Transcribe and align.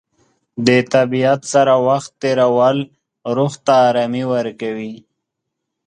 د 0.67 0.69
طبیعت 0.93 1.41
سره 1.53 1.73
وخت 1.87 2.11
تېرول 2.23 2.77
روح 3.35 3.53
ته 3.65 3.73
ارامي 3.89 4.23
ورکوي. 4.33 4.95